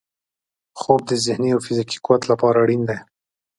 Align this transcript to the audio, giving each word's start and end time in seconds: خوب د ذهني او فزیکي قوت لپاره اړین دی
خوب 0.79 1.01
د 1.09 1.11
ذهني 1.25 1.49
او 1.53 1.59
فزیکي 1.65 1.97
قوت 2.05 2.21
لپاره 2.31 2.57
اړین 2.63 2.81
دی 2.89 2.97